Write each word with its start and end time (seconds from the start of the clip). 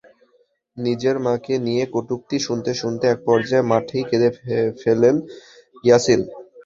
নিজের 0.77 1.15
মাকে 1.25 1.55
নিয়ে 1.67 1.83
কটূক্তি 1.93 2.37
শুনতে 2.39 2.71
শুনতে 2.73 3.05
একপর্যায়ে 3.07 3.69
মাঠেই 3.71 4.03
কেঁদে 4.09 4.29
ফেলেন 4.81 5.15
ইয়াসিন। 5.83 6.21